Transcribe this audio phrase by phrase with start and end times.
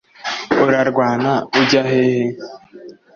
[0.63, 2.25] urarwana ujya hehe’”